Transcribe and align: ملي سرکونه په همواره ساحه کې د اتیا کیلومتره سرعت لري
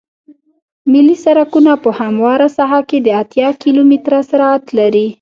ملي 0.91 1.15
سرکونه 1.23 1.71
په 1.83 1.89
همواره 1.99 2.47
ساحه 2.57 2.81
کې 2.89 2.97
د 3.01 3.07
اتیا 3.21 3.49
کیلومتره 3.61 4.19
سرعت 4.29 4.63
لري 4.77 5.07